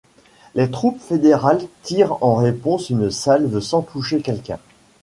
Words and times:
Les 0.55 0.71
troupes 0.71 0.99
fédérales 0.99 1.61
tirent 1.83 2.23
en 2.23 2.33
réponse 2.33 2.89
une 2.89 3.11
salve 3.11 3.59
sans 3.59 3.83
toucher 3.83 4.19
quelqu'un. 4.23 4.57